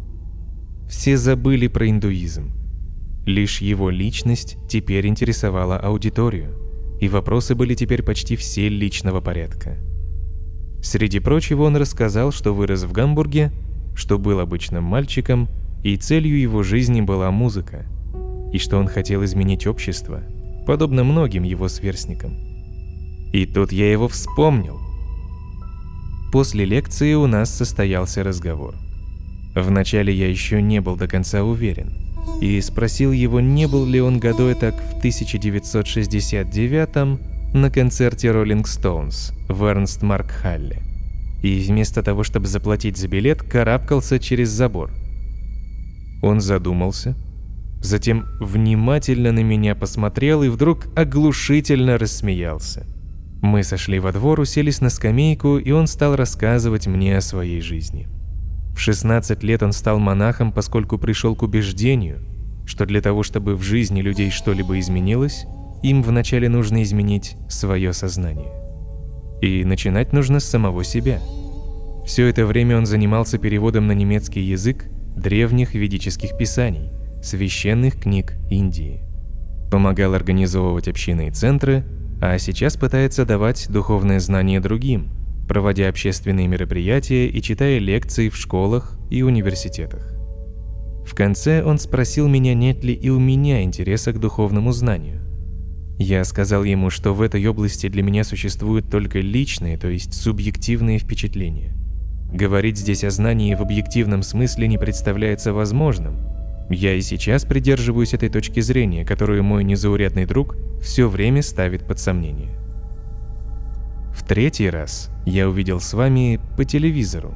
Все 0.88 1.18
забыли 1.18 1.66
про 1.66 1.90
индуизм. 1.90 2.52
Лишь 3.26 3.60
его 3.60 3.90
личность 3.90 4.58
теперь 4.70 5.08
интересовала 5.08 5.78
аудиторию, 5.78 6.56
и 7.02 7.08
вопросы 7.08 7.56
были 7.56 7.74
теперь 7.74 8.04
почти 8.04 8.36
все 8.36 8.70
личного 8.70 9.20
порядка. 9.20 9.80
Среди 10.84 11.20
прочего 11.20 11.64
он 11.64 11.76
рассказал, 11.76 12.32
что 12.32 12.54
вырос 12.54 12.84
в 12.84 12.92
Гамбурге, 12.92 13.52
что 13.96 14.20
был 14.20 14.40
обычным 14.40 14.84
мальчиком– 14.84 15.50
и 15.84 15.98
целью 15.98 16.40
его 16.40 16.64
жизни 16.64 17.02
была 17.02 17.30
музыка, 17.30 17.86
и 18.54 18.58
что 18.58 18.78
он 18.78 18.88
хотел 18.88 19.24
изменить 19.26 19.68
общество, 19.68 20.24
подобно 20.66 21.04
многим 21.04 21.44
его 21.44 21.68
сверстникам. 21.68 22.38
И 23.34 23.46
тут 23.46 23.74
я 23.74 23.92
его 23.92 24.08
вспомнил. 24.08 24.80
После 26.34 26.66
лекции 26.66 27.14
у 27.14 27.28
нас 27.28 27.56
состоялся 27.56 28.24
разговор. 28.24 28.76
Вначале 29.56 30.14
я 30.14 30.28
еще 30.28 30.62
не 30.62 30.82
был 30.82 30.98
до 30.98 31.08
конца 31.08 31.44
уверен, 31.44 31.94
и 32.42 32.60
спросил 32.60 33.14
его, 33.14 33.40
не 33.40 33.68
был 33.68 33.86
ли 33.86 34.02
он 34.02 34.20
году 34.20 34.54
так 34.56 34.76
в 34.76 34.98
1969 34.98 37.54
на 37.54 37.70
концерте 37.70 38.28
Rolling 38.30 38.64
Stones 38.64 39.32
в 39.48 39.64
Эрнст 39.64 40.02
Марк 40.02 40.32
Халле. 40.32 40.82
И 41.42 41.60
вместо 41.60 42.04
того, 42.04 42.24
чтобы 42.24 42.48
заплатить 42.48 42.98
за 42.98 43.08
билет, 43.08 43.44
карабкался 43.44 44.20
через 44.20 44.50
забор– 44.50 44.92
он 46.24 46.40
задумался, 46.40 47.16
затем 47.82 48.26
внимательно 48.40 49.34
на 49.34 49.44
меня 49.44 49.76
посмотрел 49.76 50.42
и 50.42 50.48
вдруг 50.48 50.88
оглушительно 50.96 51.98
рассмеялся. 51.98 52.88
Мы 53.44 53.62
сошли 53.64 54.00
во 54.00 54.14
двор, 54.14 54.40
уселись 54.40 54.80
на 54.80 54.90
скамейку, 54.90 55.58
и 55.58 55.72
он 55.72 55.88
стал 55.88 56.16
рассказывать 56.16 56.88
мне 56.88 57.18
о 57.18 57.22
своей 57.22 57.60
жизни. 57.60 58.08
В 58.74 58.80
16 58.80 59.44
лет 59.44 59.62
он 59.62 59.74
стал 59.74 60.00
монахом, 60.00 60.54
поскольку 60.54 60.98
пришел 60.98 61.36
к 61.36 61.44
убеждению, 61.44 62.22
что 62.66 62.86
для 62.86 63.02
того, 63.02 63.22
чтобы 63.22 63.58
в 63.58 63.62
жизни 63.62 64.00
людей 64.00 64.30
что-либо 64.32 64.80
изменилось, 64.80 65.46
им 65.84 66.04
вначале 66.04 66.48
нужно 66.48 66.84
изменить 66.84 67.36
свое 67.50 67.92
сознание. 67.92 68.50
И 69.42 69.66
начинать 69.66 70.14
нужно 70.14 70.40
с 70.40 70.46
самого 70.46 70.86
себя. 70.86 71.20
Все 72.06 72.28
это 72.28 72.46
время 72.46 72.78
он 72.78 72.86
занимался 72.86 73.38
переводом 73.40 73.88
на 73.88 73.92
немецкий 73.92 74.40
язык 74.40 74.86
древних 75.18 75.74
ведических 75.76 76.38
писаний, 76.38 76.92
священных 77.22 78.02
книг 78.02 78.36
Индии. 78.50 79.02
Помогал 79.70 80.14
организовывать 80.14 80.88
общины 80.88 81.28
и 81.28 81.32
центры, 81.32 81.84
а 82.26 82.38
сейчас 82.38 82.78
пытается 82.78 83.26
давать 83.26 83.68
духовное 83.70 84.20
знание 84.20 84.60
другим, 84.60 85.10
проводя 85.48 85.90
общественные 85.90 86.48
мероприятия 86.48 87.28
и 87.28 87.42
читая 87.42 87.80
лекции 87.80 88.30
в 88.30 88.38
школах 88.38 88.98
и 89.10 89.24
университетах. 89.24 90.14
В 91.06 91.16
конце 91.16 91.64
он 91.64 91.80
спросил 91.80 92.30
меня, 92.30 92.54
нет 92.54 92.84
ли 92.84 92.94
и 92.94 93.10
у 93.10 93.20
меня 93.20 93.64
интереса 93.64 94.14
к 94.14 94.20
духовному 94.20 94.72
знанию. 94.72 95.22
Я 96.00 96.24
сказал 96.24 96.64
ему, 96.64 96.90
что 96.90 97.14
в 97.14 97.22
этой 97.22 97.46
области 97.46 97.90
для 97.90 98.04
меня 98.04 98.24
существуют 98.24 98.90
только 98.90 99.20
личные, 99.20 99.78
то 99.78 99.90
есть 99.90 100.14
субъективные 100.14 101.00
впечатления– 101.00 101.76
Говорить 102.34 102.80
здесь 102.80 103.04
о 103.04 103.12
знании 103.12 103.54
в 103.54 103.62
объективном 103.62 104.24
смысле 104.24 104.68
не 104.68 104.80
представляется 104.80 105.54
возможным. 105.54 106.16
Я 106.70 106.94
и 106.94 107.02
сейчас 107.02 107.44
придерживаюсь 107.44 108.14
этой 108.14 108.30
точки 108.30 108.60
зрения, 108.60 109.06
которую 109.06 109.44
мой 109.44 109.64
незаурядный 109.64 110.26
друг 110.26 110.56
все 110.82 111.08
время 111.08 111.42
ставит 111.42 111.86
под 111.86 112.00
сомнение. 112.00 112.58
В 114.14 114.26
третий 114.26 114.70
раз 114.70 115.10
я 115.26 115.50
увидел 115.50 115.80
с 115.80 115.94
вами 115.94 116.40
по 116.56 116.64
телевизору. 116.64 117.36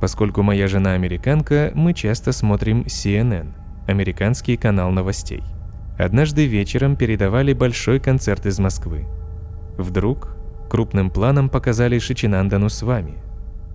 Поскольку 0.00 0.42
моя 0.42 0.68
жена 0.68 0.92
американка, 0.92 1.72
мы 1.74 1.92
часто 1.92 2.32
смотрим 2.32 2.82
CNN, 2.82 3.52
американский 3.86 4.56
канал 4.56 4.90
новостей. 4.90 5.42
Однажды 5.98 6.46
вечером 6.46 6.96
передавали 6.96 7.52
большой 7.52 8.00
концерт 8.00 8.46
из 8.46 8.58
Москвы. 8.58 9.06
Вдруг 9.76 10.36
крупным 10.70 11.10
планом 11.10 11.50
показали 11.50 11.98
Шичинандану 11.98 12.68
с 12.68 12.82
вами– 12.82 13.14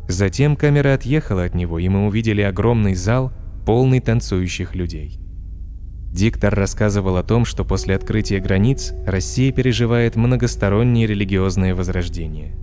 Затем 0.07 0.55
камера 0.55 0.93
отъехала 0.93 1.45
от 1.45 1.55
него, 1.55 1.79
и 1.79 1.89
мы 1.89 2.05
увидели 2.05 2.41
огромный 2.41 2.93
зал, 2.93 3.31
полный 3.65 4.00
танцующих 4.00 4.75
людей. 4.75 5.19
Диктор 6.12 6.55
рассказывал 6.55 7.17
о 7.17 7.24
том, 7.24 7.43
что 7.43 7.65
после 7.65 7.95
открытия 7.95 8.39
границ 8.39 8.93
Россия 9.05 9.51
переживает 9.51 10.15
многостороннее 10.15 11.07
религиозное 11.07 11.75
возрождение. 11.75 12.55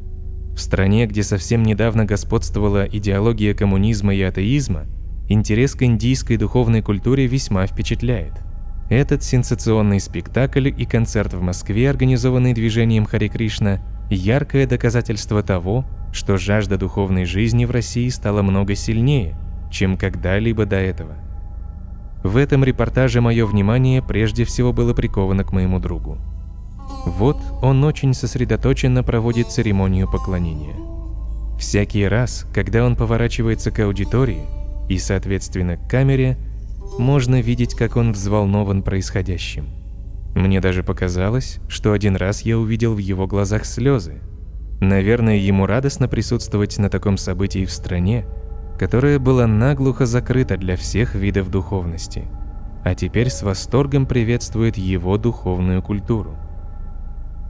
В 0.54 0.58
стране, 0.58 1.06
где 1.06 1.22
совсем 1.22 1.62
недавно 1.62 2.04
господствовала 2.04 2.86
идеология 2.86 3.52
коммунизма 3.52 4.14
и 4.14 4.22
атеизма, 4.22 4.84
интерес 5.28 5.74
к 5.74 5.82
индийской 5.82 6.36
духовной 6.36 6.82
культуре 6.82 7.26
весьма 7.26 7.66
впечатляет. 7.66 8.34
Этот 8.88 9.22
сенсационный 9.22 10.00
спектакль 10.00 10.68
и 10.68 10.84
концерт 10.84 11.34
в 11.34 11.40
Москве, 11.40 11.90
организованный 11.90 12.52
движением 12.52 13.06
Хари 13.06 13.28
Кришна, 13.28 13.82
яркое 14.10 14.66
доказательство 14.66 15.42
того, 15.42 15.86
что 16.12 16.36
жажда 16.36 16.76
духовной 16.76 17.24
жизни 17.24 17.64
в 17.64 17.70
России 17.70 18.08
стала 18.08 18.42
много 18.42 18.74
сильнее, 18.74 19.36
чем 19.72 19.96
когда-либо 19.96 20.66
до 20.66 20.76
этого. 20.76 21.16
В 22.22 22.36
этом 22.36 22.62
репортаже 22.62 23.20
мое 23.20 23.44
внимание 23.44 24.00
прежде 24.00 24.44
всего 24.44 24.72
было 24.72 24.94
приковано 24.94 25.42
к 25.42 25.52
моему 25.52 25.80
другу. 25.80 26.18
Вот 27.04 27.38
он 27.62 27.82
очень 27.82 28.14
сосредоточенно 28.14 29.02
проводит 29.02 29.48
церемонию 29.48 30.08
поклонения. 30.08 30.76
Всякий 31.58 32.06
раз, 32.06 32.46
когда 32.54 32.84
он 32.84 32.94
поворачивается 32.94 33.72
к 33.72 33.80
аудитории 33.80 34.46
и, 34.88 34.98
соответственно, 34.98 35.76
к 35.76 35.88
камере, 35.88 36.38
можно 36.98 37.40
видеть, 37.40 37.74
как 37.74 37.96
он 37.96 38.12
взволнован 38.12 38.82
происходящим. 38.82 39.66
Мне 40.36 40.60
даже 40.60 40.84
показалось, 40.84 41.58
что 41.68 41.92
один 41.92 42.14
раз 42.16 42.42
я 42.42 42.58
увидел 42.58 42.94
в 42.94 42.98
его 42.98 43.26
глазах 43.26 43.64
слезы, 43.64 44.20
Наверное, 44.82 45.36
ему 45.36 45.66
радостно 45.66 46.08
присутствовать 46.08 46.76
на 46.76 46.90
таком 46.90 47.16
событии 47.16 47.64
в 47.64 47.70
стране, 47.70 48.26
которая 48.82 49.20
была 49.20 49.46
наглухо 49.46 50.06
закрыта 50.06 50.56
для 50.56 50.76
всех 50.76 51.14
видов 51.14 51.52
духовности, 51.52 52.24
а 52.82 52.96
теперь 52.96 53.30
с 53.30 53.44
восторгом 53.44 54.06
приветствует 54.06 54.76
его 54.76 55.18
духовную 55.18 55.80
культуру. 55.82 56.36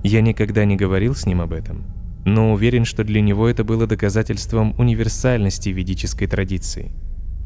Я 0.04 0.20
никогда 0.20 0.66
не 0.66 0.76
говорил 0.76 1.14
с 1.14 1.24
ним 1.24 1.40
об 1.40 1.54
этом, 1.54 1.86
но 2.26 2.52
уверен, 2.52 2.84
что 2.84 3.02
для 3.02 3.22
него 3.22 3.48
это 3.48 3.64
было 3.64 3.86
доказательством 3.86 4.78
универсальности 4.78 5.70
ведической 5.70 6.26
традиции. 6.26 6.92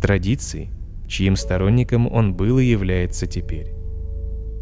Традиции, 0.02 0.71
чьим 1.07 1.37
сторонником 1.37 2.12
он 2.12 2.35
был 2.35 2.59
и 2.59 2.64
является 2.64 3.28
теперь. 3.28 3.73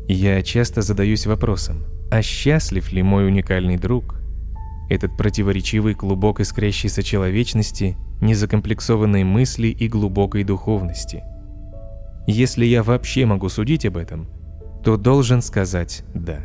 Я 0.06 0.42
часто 0.42 0.82
задаюсь 0.82 1.24
вопросом, 1.24 1.86
а 2.10 2.20
счастлив 2.20 2.92
ли 2.92 3.02
мой 3.02 3.26
уникальный 3.26 3.78
друг– 3.78 4.20
этот 4.88 5.16
противоречивый 5.16 5.94
клубок 5.94 6.40
искрящейся 6.40 7.02
человечности, 7.02 7.96
незакомплексованной 8.24 9.22
мысли 9.22 9.68
и 9.68 9.86
глубокой 9.86 10.42
духовности. 10.42 11.22
Если 12.26 12.64
я 12.64 12.82
вообще 12.82 13.26
могу 13.26 13.48
судить 13.48 13.86
об 13.86 13.96
этом, 13.96 14.28
то 14.82 14.96
должен 14.96 15.42
сказать 15.42 16.02
«да». 16.14 16.40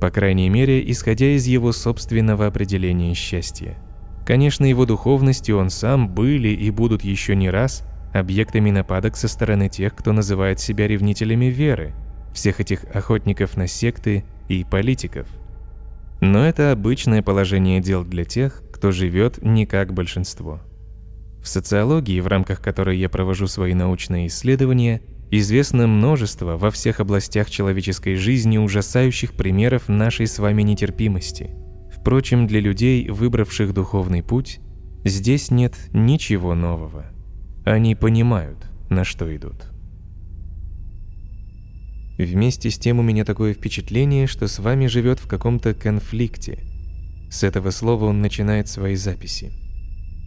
По 0.00 0.10
крайней 0.10 0.48
мере, 0.48 0.90
исходя 0.90 1.36
из 1.36 1.46
его 1.46 1.70
собственного 1.70 2.46
определения 2.46 3.14
счастья. 3.14 3.78
Конечно, 4.26 4.64
его 4.64 4.84
духовность 4.84 5.48
и 5.48 5.52
он 5.52 5.70
сам 5.70 6.08
были 6.08 6.48
и 6.48 6.70
будут 6.70 7.04
еще 7.04 7.36
не 7.36 7.50
раз 7.50 7.84
объектами 8.12 8.70
нападок 8.70 9.16
со 9.16 9.28
стороны 9.28 9.68
тех, 9.68 9.94
кто 9.94 10.12
называет 10.12 10.60
себя 10.60 10.88
ревнителями 10.88 11.46
веры, 11.46 11.94
всех 12.34 12.60
этих 12.60 12.84
охотников 12.94 13.56
на 13.56 13.66
секты 13.66 14.24
и 14.48 14.64
политиков. 14.64 15.26
Но 16.20 16.46
это 16.46 16.72
обычное 16.72 17.22
положение 17.22 17.80
дел 17.80 18.04
для 18.04 18.24
тех, 18.24 18.62
кто 18.72 18.92
живет 18.92 19.42
не 19.42 19.66
как 19.66 19.92
большинство. 19.92 20.60
В 21.42 21.48
социологии, 21.48 22.20
в 22.20 22.28
рамках 22.28 22.62
которой 22.62 22.98
я 22.98 23.08
провожу 23.08 23.48
свои 23.48 23.74
научные 23.74 24.28
исследования, 24.28 25.02
известно 25.30 25.88
множество 25.88 26.56
во 26.56 26.70
всех 26.70 27.00
областях 27.00 27.50
человеческой 27.50 28.14
жизни 28.14 28.58
ужасающих 28.58 29.32
примеров 29.32 29.88
нашей 29.88 30.28
с 30.28 30.38
вами 30.38 30.62
нетерпимости. 30.62 31.50
Впрочем, 31.92 32.46
для 32.46 32.60
людей, 32.60 33.08
выбравших 33.08 33.74
духовный 33.74 34.22
путь, 34.22 34.60
здесь 35.04 35.50
нет 35.50 35.74
ничего 35.92 36.54
нового. 36.54 37.06
Они 37.64 37.96
понимают, 37.96 38.58
на 38.88 39.04
что 39.04 39.34
идут. 39.34 39.66
Вместе 42.18 42.70
с 42.70 42.78
тем 42.78 43.00
у 43.00 43.02
меня 43.02 43.24
такое 43.24 43.52
впечатление, 43.52 44.28
что 44.28 44.46
с 44.46 44.60
вами 44.60 44.86
живет 44.86 45.18
в 45.18 45.26
каком-то 45.26 45.74
конфликте. 45.74 46.60
С 47.30 47.42
этого 47.42 47.70
слова 47.70 48.04
он 48.04 48.20
начинает 48.20 48.68
свои 48.68 48.94
записи. 48.94 49.61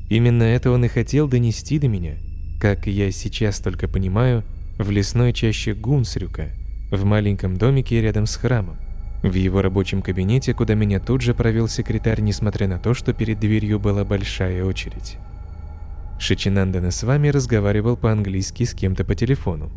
Именно 0.09 0.43
это 0.43 0.71
он 0.71 0.85
и 0.85 0.87
хотел 0.87 1.27
донести 1.27 1.79
до 1.79 1.87
меня, 1.87 2.15
как 2.59 2.87
я 2.87 3.11
сейчас 3.11 3.59
только 3.59 3.87
понимаю, 3.87 4.43
в 4.77 4.91
лесной 4.91 5.33
чаще 5.33 5.73
Гунсрюка, 5.73 6.49
в 6.91 7.03
маленьком 7.05 7.57
домике 7.57 8.01
рядом 8.01 8.25
с 8.25 8.35
храмом, 8.35 8.77
в 9.23 9.33
его 9.33 9.61
рабочем 9.61 10.01
кабинете, 10.01 10.53
куда 10.53 10.75
меня 10.75 10.99
тут 10.99 11.21
же 11.21 11.33
провел 11.33 11.67
секретарь, 11.67 12.21
несмотря 12.21 12.67
на 12.67 12.77
то, 12.77 12.93
что 12.93 13.13
перед 13.13 13.39
дверью 13.39 13.79
была 13.79 14.05
большая 14.05 14.63
очередь. 14.63 15.17
Шичинандана 16.19 16.91
с 16.91 17.03
вами 17.03 17.29
разговаривал 17.29 17.97
по-английски 17.97 18.63
с 18.63 18.73
кем-то 18.73 19.03
по 19.03 19.15
телефону. 19.15 19.71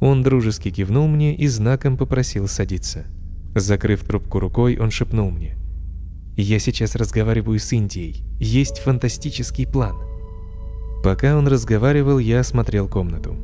Он 0.00 0.22
дружески 0.22 0.70
кивнул 0.70 1.06
мне 1.06 1.34
и 1.34 1.46
знаком 1.46 1.96
попросил 1.96 2.48
садиться. 2.48 3.04
Закрыв 3.54 4.02
трубку 4.04 4.40
рукой, 4.40 4.78
он 4.78 4.90
шепнул 4.90 5.30
мне. 5.30 5.59
«Я 6.36 6.58
сейчас 6.58 6.94
разговариваю 6.94 7.58
с 7.58 7.72
Индией. 7.72 8.24
Есть 8.38 8.78
фантастический 8.78 9.66
план». 9.66 9.96
Пока 11.02 11.36
он 11.36 11.48
разговаривал, 11.48 12.18
я 12.18 12.40
осмотрел 12.40 12.88
комнату. 12.88 13.36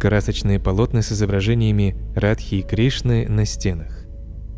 Красочные 0.00 0.60
полотна 0.60 1.02
с 1.02 1.12
изображениями 1.12 1.96
Радхи 2.14 2.56
и 2.56 2.62
Кришны 2.62 3.28
на 3.28 3.44
стенах. 3.44 4.04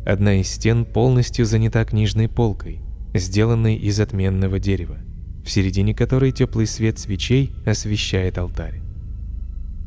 Одна 0.05 0.35
из 0.35 0.49
стен 0.49 0.85
полностью 0.85 1.45
занята 1.45 1.83
книжной 1.85 2.29
полкой, 2.29 2.81
сделанной 3.13 3.75
из 3.75 3.99
отменного 3.99 4.59
дерева 4.59 4.99
в 5.47 5.49
середине 5.49 5.95
которой 5.95 6.33
теплый 6.33 6.67
свет 6.67 6.99
свечей 6.99 7.55
освещает 7.65 8.37
алтарь. 8.37 8.81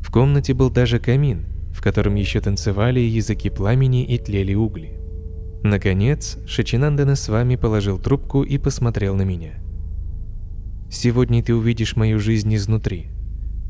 В 0.01 0.11
комнате 0.11 0.55
был 0.55 0.71
даже 0.71 0.99
камин, 0.99 1.45
в 1.71 1.83
котором 1.83 2.15
еще 2.15 2.41
танцевали 2.41 2.99
языки 2.99 3.51
пламени 3.51 4.03
и 4.03 4.17
тлели 4.17 4.55
угли. 4.55 4.97
Наконец, 5.63 6.37
Шачинандана 6.47 7.15
с 7.15 7.29
вами 7.29 7.55
положил 7.55 7.99
трубку 7.99 8.43
и 8.43 8.57
посмотрел 8.57 9.15
на 9.15 9.21
меня. 9.23 9.53
«Сегодня 10.89 11.43
ты 11.43 11.55
увидишь 11.55 11.95
мою 11.95 12.19
жизнь 12.19 12.53
изнутри. 12.55 13.07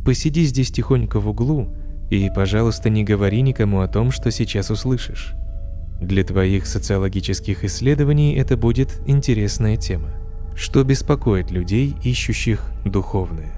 Посиди 0.05 0.43
здесь 0.43 0.71
тихонько 0.71 1.19
в 1.19 1.27
углу 1.27 1.75
и, 2.09 2.29
пожалуйста, 2.33 2.89
не 2.89 3.03
говори 3.03 3.41
никому 3.41 3.81
о 3.81 3.87
том, 3.87 4.11
что 4.11 4.31
сейчас 4.31 4.71
услышишь. 4.71 5.33
Для 6.01 6.23
твоих 6.23 6.65
социологических 6.65 7.63
исследований 7.63 8.35
это 8.35 8.57
будет 8.57 8.99
интересная 9.05 9.77
тема 9.77 10.21
что 10.55 10.83
беспокоит 10.83 11.51
людей, 11.51 11.95
ищущих 12.03 12.71
духовное. 12.85 13.53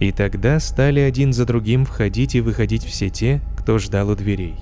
И 0.00 0.12
тогда 0.12 0.60
стали 0.60 1.00
один 1.00 1.32
за 1.32 1.46
другим 1.46 1.84
входить 1.84 2.34
и 2.34 2.40
выходить 2.40 2.84
все 2.84 3.08
те, 3.08 3.40
кто 3.56 3.78
ждал 3.78 4.10
у 4.10 4.14
дверей. 4.14 4.56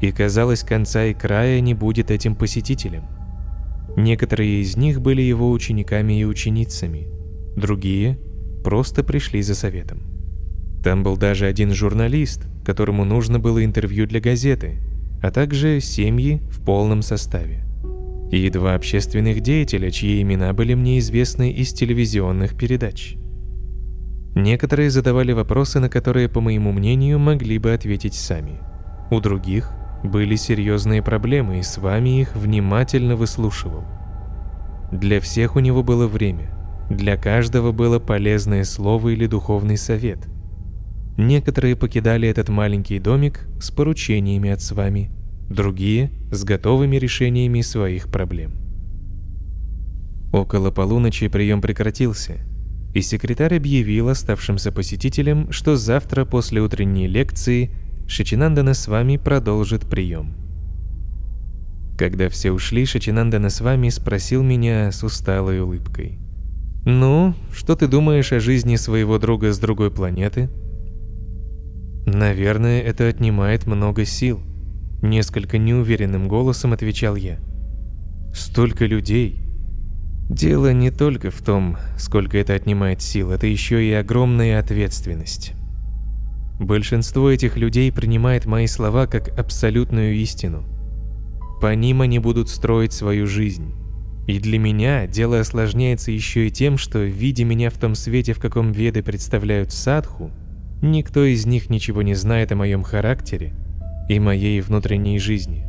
И 0.00 0.12
казалось, 0.12 0.62
конца 0.62 1.04
и 1.04 1.14
края 1.14 1.60
не 1.60 1.74
будет 1.74 2.10
этим 2.10 2.34
посетителям. 2.34 3.04
Некоторые 3.96 4.60
из 4.60 4.76
них 4.76 5.00
были 5.00 5.22
его 5.22 5.50
учениками 5.50 6.20
и 6.20 6.24
ученицами, 6.24 7.08
другие 7.56 8.18
просто 8.62 9.02
пришли 9.02 9.40
за 9.42 9.54
советом. 9.54 10.02
Там 10.84 11.02
был 11.02 11.16
даже 11.16 11.46
один 11.46 11.72
журналист, 11.72 12.46
которому 12.64 13.04
нужно 13.04 13.38
было 13.38 13.64
интервью 13.64 14.06
для 14.06 14.20
газеты, 14.20 14.80
а 15.22 15.30
также 15.30 15.80
семьи 15.80 16.42
в 16.50 16.64
полном 16.64 17.00
составе 17.02 17.66
и 18.30 18.50
два 18.50 18.74
общественных 18.74 19.40
деятеля, 19.40 19.90
чьи 19.90 20.20
имена 20.22 20.52
были 20.52 20.74
мне 20.74 20.98
известны 20.98 21.52
из 21.52 21.72
телевизионных 21.72 22.56
передач. 22.56 23.16
Некоторые 24.34 24.90
задавали 24.90 25.32
вопросы, 25.32 25.80
на 25.80 25.88
которые, 25.88 26.28
по 26.28 26.40
моему 26.40 26.72
мнению, 26.72 27.18
могли 27.18 27.58
бы 27.58 27.72
ответить 27.72 28.14
сами. 28.14 28.60
У 29.10 29.20
других 29.20 29.70
были 30.10 30.36
серьезные 30.36 31.02
проблемы, 31.02 31.58
и 31.58 31.62
с 31.62 31.78
вами 31.78 32.20
их 32.20 32.34
внимательно 32.36 33.16
выслушивал. 33.16 33.84
Для 34.92 35.20
всех 35.20 35.56
у 35.56 35.60
него 35.60 35.82
было 35.82 36.06
время, 36.06 36.50
для 36.90 37.16
каждого 37.16 37.72
было 37.72 37.98
полезное 37.98 38.64
слово 38.64 39.10
или 39.10 39.26
духовный 39.26 39.76
совет. 39.76 40.28
Некоторые 41.16 41.76
покидали 41.76 42.28
этот 42.28 42.48
маленький 42.48 42.98
домик 42.98 43.48
с 43.60 43.70
поручениями 43.70 44.50
от 44.50 44.60
с 44.60 44.72
вами– 44.72 45.10
другие– 45.48 46.10
с 46.30 46.44
готовыми 46.44 46.96
решениями 46.96 47.60
своих 47.62 48.08
проблем. 48.08 48.52
Около 50.32 50.70
полуночи 50.70 51.28
прием 51.28 51.60
прекратился, 51.62 52.34
и 52.94 53.00
секретарь 53.00 53.56
объявил 53.56 54.08
оставшимся 54.08 54.72
посетителям, 54.72 55.50
что 55.52 55.76
завтра 55.76 56.24
после 56.24 56.60
утренней 56.60 57.06
лекции 57.06 57.70
Шичинандана 58.06 58.74
с 58.74 58.88
вами 58.88 59.16
продолжит 59.16 59.86
прием. 59.86 60.34
Когда 61.98 62.28
все 62.28 62.52
ушли, 62.52 62.84
Шичинандана 62.84 63.50
с 63.50 63.60
вами 63.60 63.88
спросил 63.88 64.42
меня 64.42 64.92
с 64.92 65.02
усталой 65.02 65.60
улыбкой. 65.60 66.18
«Ну, 66.84 67.34
что 67.52 67.74
ты 67.74 67.88
думаешь 67.88 68.32
о 68.32 68.40
жизни 68.40 68.76
своего 68.76 69.18
друга 69.18 69.52
с 69.52 69.58
другой 69.58 69.90
планеты?» 69.90 70.48
«Наверное, 72.06 72.82
это 72.82 73.08
отнимает 73.08 73.66
много 73.66 74.04
сил», 74.04 74.40
Несколько 75.02 75.58
неуверенным 75.58 76.26
голосом 76.26 76.72
отвечал 76.72 77.16
я. 77.16 77.38
Столько 78.34 78.86
людей. 78.86 79.42
Дело 80.28 80.72
не 80.72 80.90
только 80.90 81.30
в 81.30 81.40
том, 81.42 81.76
сколько 81.98 82.38
это 82.38 82.54
отнимает 82.54 83.02
сил, 83.02 83.30
это 83.30 83.46
еще 83.46 83.86
и 83.86 83.92
огромная 83.92 84.58
ответственность. 84.58 85.52
Большинство 86.58 87.30
этих 87.30 87.56
людей 87.56 87.92
принимает 87.92 88.46
мои 88.46 88.66
слова 88.66 89.06
как 89.06 89.28
абсолютную 89.38 90.14
истину. 90.14 90.64
По 91.60 91.74
ним 91.74 92.00
они 92.00 92.18
будут 92.18 92.48
строить 92.48 92.92
свою 92.92 93.26
жизнь. 93.26 93.74
И 94.26 94.40
для 94.40 94.58
меня 94.58 95.06
дело 95.06 95.40
осложняется 95.40 96.10
еще 96.10 96.48
и 96.48 96.50
тем, 96.50 96.78
что, 96.78 96.98
видя 96.98 97.44
меня 97.44 97.70
в 97.70 97.78
том 97.78 97.94
свете, 97.94 98.32
в 98.32 98.40
каком 98.40 98.72
веды 98.72 99.02
представляют 99.02 99.72
садху, 99.72 100.30
никто 100.82 101.24
из 101.24 101.46
них 101.46 101.70
ничего 101.70 102.02
не 102.02 102.14
знает 102.14 102.52
о 102.52 102.56
моем 102.56 102.82
характере 102.82 103.52
и 104.08 104.18
моей 104.18 104.60
внутренней 104.60 105.18
жизни. 105.18 105.66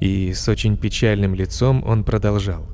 И 0.00 0.32
с 0.34 0.48
очень 0.48 0.76
печальным 0.76 1.34
лицом 1.34 1.82
он 1.86 2.04
продолжал. 2.04 2.68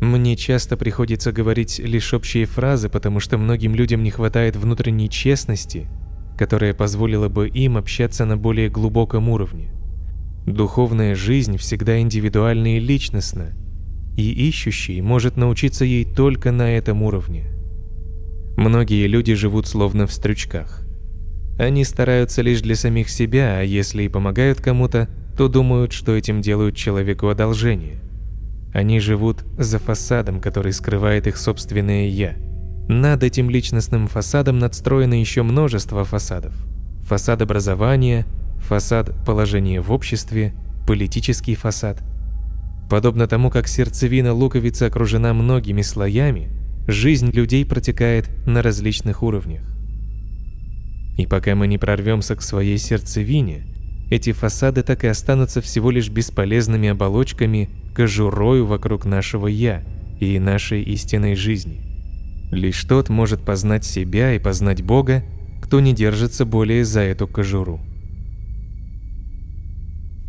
Мне 0.00 0.36
часто 0.36 0.76
приходится 0.76 1.32
говорить 1.32 1.78
лишь 1.78 2.12
общие 2.12 2.44
фразы, 2.44 2.88
потому 2.88 3.20
что 3.20 3.38
многим 3.38 3.74
людям 3.74 4.02
не 4.02 4.10
хватает 4.10 4.54
внутренней 4.54 5.08
честности, 5.08 5.88
которая 6.38 6.72
позволила 6.72 7.28
бы 7.28 7.48
им 7.48 7.76
общаться 7.76 8.24
на 8.24 8.36
более 8.36 8.70
глубоком 8.70 9.28
уровне. 9.28 9.72
Духовная 10.46 11.14
жизнь 11.14 11.58
всегда 11.58 12.00
индивидуальна 12.00 12.76
и 12.76 12.80
личностна, 12.80 13.52
и 14.16 14.48
ищущий 14.48 15.02
может 15.02 15.36
научиться 15.36 15.84
ей 15.84 16.04
только 16.04 16.52
на 16.52 16.70
этом 16.74 17.02
уровне. 17.02 17.44
Многие 18.56 19.06
люди 19.06 19.34
живут 19.34 19.66
словно 19.66 20.06
в 20.06 20.12
стрючках. 20.12 20.86
Они 21.58 21.84
стараются 21.84 22.40
лишь 22.40 22.62
для 22.62 22.76
самих 22.76 23.10
себя, 23.10 23.58
а 23.58 23.62
если 23.62 24.04
и 24.04 24.08
помогают 24.08 24.60
кому-то, 24.60 25.08
то 25.36 25.48
думают, 25.48 25.92
что 25.92 26.16
этим 26.16 26.40
делают 26.40 26.76
человеку 26.76 27.28
одолжение. 27.28 28.00
Они 28.72 29.00
живут 29.00 29.44
за 29.58 29.78
фасадом, 29.78 30.40
который 30.40 30.72
скрывает 30.72 31.26
их 31.26 31.36
собственное 31.36 32.08
«я». 32.08 32.47
Над 32.88 33.22
этим 33.22 33.50
личностным 33.50 34.08
фасадом 34.08 34.58
надстроено 34.58 35.12
еще 35.12 35.42
множество 35.42 36.06
фасадов. 36.06 36.54
Фасад 37.02 37.42
образования, 37.42 38.24
фасад 38.60 39.12
положения 39.26 39.82
в 39.82 39.92
обществе, 39.92 40.54
политический 40.86 41.54
фасад. 41.54 42.02
Подобно 42.88 43.26
тому, 43.26 43.50
как 43.50 43.68
сердцевина 43.68 44.32
луковицы 44.32 44.84
окружена 44.84 45.34
многими 45.34 45.82
слоями, 45.82 46.48
жизнь 46.86 47.30
людей 47.30 47.66
протекает 47.66 48.30
на 48.46 48.62
различных 48.62 49.22
уровнях. 49.22 49.60
И 51.18 51.26
пока 51.26 51.54
мы 51.54 51.66
не 51.66 51.76
прорвемся 51.76 52.36
к 52.36 52.42
своей 52.42 52.78
сердцевине, 52.78 53.66
эти 54.10 54.32
фасады 54.32 54.82
так 54.82 55.04
и 55.04 55.08
останутся 55.08 55.60
всего 55.60 55.90
лишь 55.90 56.08
бесполезными 56.08 56.88
оболочками, 56.88 57.68
кожурою 57.94 58.64
вокруг 58.64 59.04
нашего 59.04 59.46
«я» 59.46 59.82
и 60.20 60.38
нашей 60.38 60.82
истинной 60.84 61.34
жизни. 61.34 61.87
Лишь 62.50 62.82
тот 62.84 63.08
может 63.08 63.42
познать 63.42 63.84
себя 63.84 64.34
и 64.34 64.38
познать 64.38 64.82
Бога, 64.82 65.22
кто 65.60 65.80
не 65.80 65.92
держится 65.92 66.46
более 66.46 66.84
за 66.84 67.00
эту 67.00 67.26
кожуру. 67.26 67.80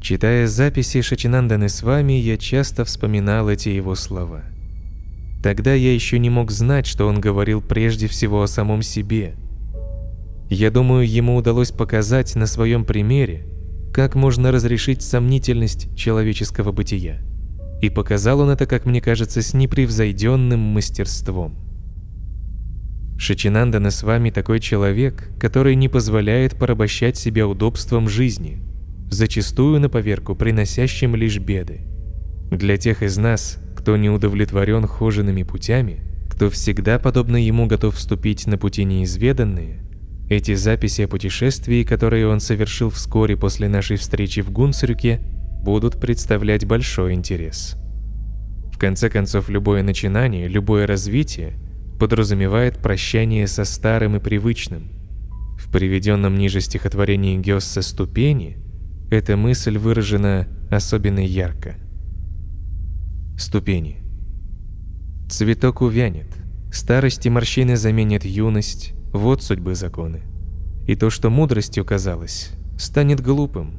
Читая 0.02 0.48
записи 0.48 1.02
Шачинанданы 1.02 1.70
с 1.70 1.84
вами, 1.84 2.14
я 2.14 2.38
часто 2.38 2.84
вспоминал 2.84 3.50
эти 3.50 3.70
его 3.70 3.96
слова. 3.96 4.44
Тогда 5.44 5.74
я 5.74 5.94
еще 5.94 6.20
не 6.20 6.30
мог 6.30 6.52
знать, 6.52 6.86
что 6.86 7.08
он 7.08 7.22
говорил 7.22 7.62
прежде 7.62 8.08
всего 8.08 8.44
о 8.44 8.48
самом 8.48 8.82
себе. 8.82 9.36
Я 10.50 10.72
думаю, 10.72 11.08
ему 11.08 11.36
удалось 11.36 11.72
показать 11.72 12.36
на 12.36 12.48
своем 12.48 12.84
примере, 12.84 13.46
как 13.94 14.16
можно 14.16 14.52
разрешить 14.52 15.02
сомнительность 15.02 15.96
человеческого 15.96 16.72
бытия. 16.72 17.22
И 17.82 17.90
показал 17.90 18.42
он 18.42 18.50
это, 18.50 18.66
как 18.66 18.86
мне 18.86 19.00
кажется, 19.00 19.42
с 19.42 19.54
непревзойденным 19.54 20.60
мастерством. 20.60 21.69
Шачинандана 23.20 23.92
с 23.92 24.02
вами 24.04 24.30
такой 24.30 24.62
человек, 24.62 25.30
который 25.38 25.76
не 25.76 25.90
позволяет 25.90 26.58
порабощать 26.58 27.18
себя 27.18 27.50
удобством 27.50 28.08
жизни, 28.08 28.62
зачастую 29.12 29.82
на 29.82 29.90
поверку 29.90 30.36
приносящим 30.36 31.18
лишь 31.18 31.38
беды. 31.38 31.82
Для 32.50 32.78
тех 32.78 33.04
из 33.04 33.18
нас, 33.18 33.60
кто 33.76 33.98
не 33.98 34.10
удовлетворен 34.10 34.88
хоженными 34.88 35.44
путями, 35.44 36.00
кто 36.30 36.50
всегда, 36.50 36.98
подобно 36.98 37.36
ему, 37.36 37.68
готов 37.68 37.96
вступить 37.96 38.48
на 38.48 38.58
пути 38.58 38.86
неизведанные, 38.86 39.84
эти 40.30 40.56
записи 40.56 41.02
о 41.02 41.10
путешествии, 41.10 41.84
которые 41.84 42.26
он 42.26 42.40
совершил 42.40 42.90
вскоре 42.90 43.36
после 43.36 43.68
нашей 43.68 43.98
встречи 43.98 44.40
в 44.42 44.50
Гунсрюке, 44.50 45.20
будут 45.62 46.00
представлять 46.00 46.66
большой 46.66 47.16
интерес. 47.16 47.76
В 48.72 48.78
конце 48.78 49.10
концов, 49.10 49.50
любое 49.50 49.84
начинание, 49.84 50.48
любое 50.48 50.88
развитие 50.88 51.60
подразумевает 52.00 52.80
прощание 52.80 53.46
со 53.46 53.66
старым 53.66 54.16
и 54.16 54.20
привычным. 54.20 54.92
В 55.60 55.70
приведенном 55.72 56.36
ниже 56.36 56.62
стихотворении 56.62 57.38
Гёсса 57.38 57.82
«Ступени» 57.82 58.58
эта 59.12 59.36
мысль 59.36 59.78
выражена 59.78 60.48
особенно 60.72 61.20
ярко. 61.20 61.76
Ступени. 63.38 63.98
Цветок 65.30 65.82
увянет, 65.82 66.28
старость 66.72 67.26
и 67.26 67.30
морщины 67.30 67.76
заменят 67.76 68.24
юность, 68.24 68.94
вот 69.12 69.44
судьбы 69.44 69.76
законы. 69.76 70.22
И 70.88 70.96
то, 70.96 71.10
что 71.10 71.30
мудростью 71.30 71.86
казалось, 71.86 72.52
станет 72.78 73.22
глупым, 73.22 73.74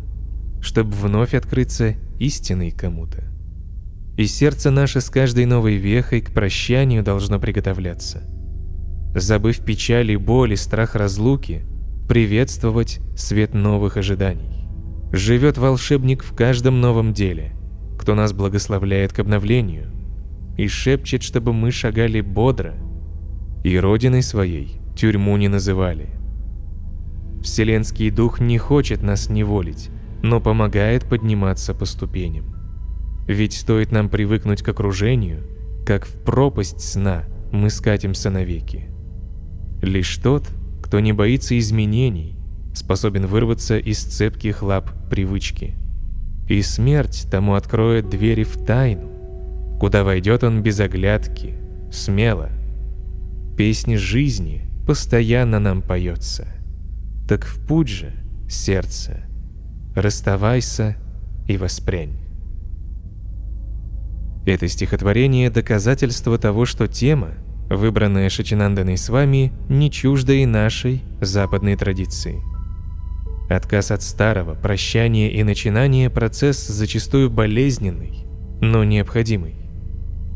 чтобы 0.61 0.93
вновь 0.93 1.35
открыться 1.35 1.97
истиной 2.19 2.71
кому-то. 2.71 3.30
И 4.21 4.27
сердце 4.27 4.71
наше 4.71 5.01
с 5.01 5.09
каждой 5.09 5.47
новой 5.47 5.77
вехой 5.77 6.21
к 6.21 6.31
прощанию 6.35 7.03
должно 7.03 7.41
приготовляться. 7.41 8.21
Забыв 9.15 9.65
печаль 9.65 10.11
и 10.11 10.17
боль 10.19 10.53
и 10.53 10.57
страх 10.57 10.95
разлуки, 10.95 11.63
приветствовать 12.07 13.01
свет 13.17 13.55
новых 13.55 13.97
ожиданий. 13.97 14.67
Живет 15.11 15.57
волшебник 15.57 16.23
в 16.23 16.37
каждом 16.37 16.83
новом 16.83 17.15
деле, 17.15 17.55
кто 17.99 18.15
нас 18.15 18.35
благословляет 18.35 19.15
к 19.15 19.21
обновлению 19.21 19.91
и 20.59 20.69
шепчет, 20.69 21.23
чтобы 21.23 21.55
мы 21.55 21.71
шагали 21.71 22.21
бодро 22.21 22.75
и 23.65 23.75
родиной 23.79 24.23
своей 24.23 24.83
тюрьму 24.99 25.39
не 25.39 25.49
называли. 25.49 26.11
Вселенский 27.43 28.11
дух 28.11 28.39
не 28.39 28.59
хочет 28.59 29.03
нас 29.03 29.31
неволить, 29.31 29.89
но 30.23 30.43
помогает 30.43 31.07
подниматься 31.07 31.73
по 31.73 31.87
ступеням. 31.87 32.50
Ведь 33.31 33.53
стоит 33.53 33.93
нам 33.93 34.09
привыкнуть 34.09 34.61
к 34.61 34.69
окружению, 34.71 35.47
как 35.87 36.05
в 36.05 36.21
пропасть 36.25 36.81
сна 36.81 37.27
мы 37.53 37.71
скатимся 37.71 38.29
навеки. 38.29 38.89
Лишь 39.83 40.17
тот, 40.17 40.49
кто 40.83 40.99
не 40.99 41.13
боится 41.13 41.57
изменений, 41.57 42.37
способен 42.75 43.27
вырваться 43.27 43.79
из 43.79 44.03
цепких 44.03 44.65
лап 44.65 44.91
привычки. 45.09 45.77
И 46.49 46.61
смерть 46.61 47.29
тому 47.31 47.55
откроет 47.55 48.09
двери 48.09 48.43
в 48.43 48.65
тайну, 48.67 49.79
куда 49.79 50.03
войдет 50.03 50.43
он 50.43 50.65
без 50.65 50.81
оглядки, 50.81 51.55
смело. 51.93 52.51
Песни 53.57 53.95
жизни 53.95 54.69
постоянно 54.89 55.61
нам 55.61 55.83
поется. 55.83 56.49
Так 57.29 57.45
в 57.45 57.65
путь 57.65 57.91
же, 57.91 58.13
сердце, 58.49 59.21
расставайся 59.95 60.97
и 61.47 61.57
воспрянь. 61.57 62.20
Это 64.51 64.67
стихотворение– 64.67 65.49
доказательство 65.51 66.37
того, 66.37 66.67
что 66.67 66.89
тема, 66.89 67.35
выбранная 67.69 68.29
Шачинанданой 68.29 68.99
с 68.99 69.09
вами, 69.09 69.53
не 69.69 69.93
чужда 69.93 70.33
и 70.33 70.45
нашей 70.45 71.05
западной 71.21 71.77
традиции. 71.77 72.43
Отказ 73.49 73.93
от 73.93 74.03
старого, 74.03 74.57
прощание 74.57 75.31
и 75.31 75.45
начинание– 75.45 76.11
процесс 76.11 76.67
зачастую 76.67 77.31
болезненный, 77.31 78.25
но 78.61 78.83
необходимый. 78.83 79.55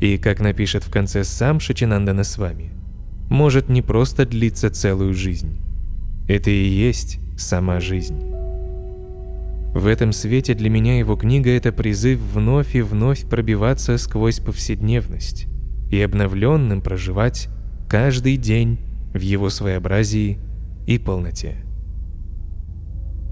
И, 0.00 0.16
как 0.16 0.38
напишет 0.38 0.84
в 0.84 0.92
конце 0.92 1.24
сам 1.24 1.58
Шачинандана 1.58 2.22
с 2.22 2.38
вами, 2.38 2.70
может 3.28 3.68
не 3.68 3.82
просто 3.82 4.26
длиться 4.26 4.70
целую 4.70 5.12
жизнь. 5.12 5.58
Это 6.28 6.50
и 6.52 6.68
есть 6.68 7.18
сама 7.36 7.80
жизнь. 7.80 8.43
В 9.74 9.88
этом 9.88 10.12
свете 10.12 10.54
для 10.54 10.70
меня 10.70 10.98
его 10.98 11.16
книга– 11.16 11.50
это 11.56 11.72
призыв 11.72 12.20
вновь 12.20 12.76
и 12.76 12.80
вновь 12.80 13.28
пробиваться 13.28 13.98
сквозь 13.98 14.38
повседневность 14.38 15.48
и 15.90 16.00
обновленным 16.00 16.80
проживать 16.80 17.48
каждый 17.88 18.36
день 18.36 18.78
в 19.12 19.18
его 19.18 19.50
своеобразии 19.50 20.38
и 20.86 20.98
полноте. 20.98 21.56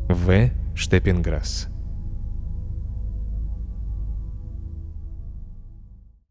В. 0.08 0.50
Штепенграсс 0.74 1.71